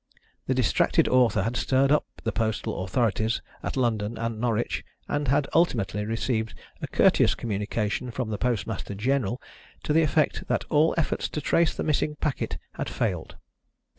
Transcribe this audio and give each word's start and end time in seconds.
The 0.47 0.55
distracted 0.55 1.07
author 1.07 1.43
had 1.43 1.55
stirred 1.55 1.91
up 1.91 2.05
the 2.23 2.31
postal 2.31 2.83
authorities 2.83 3.39
at 3.61 3.77
London 3.77 4.17
and 4.17 4.41
Norwich, 4.41 4.83
and 5.07 5.27
had 5.27 5.45
ultimately 5.53 6.05
received 6.05 6.55
a 6.81 6.87
courteous 6.87 7.35
communication 7.35 8.09
from 8.09 8.31
the 8.31 8.39
Postmaster 8.39 8.95
General 8.95 9.39
to 9.83 9.93
the 9.93 10.01
effect 10.01 10.47
that 10.47 10.65
all 10.71 10.95
efforts 10.97 11.29
to 11.29 11.39
trace 11.39 11.75
the 11.75 11.83
missing 11.83 12.15
packet 12.15 12.57
had 12.77 12.89
failed. 12.89 13.35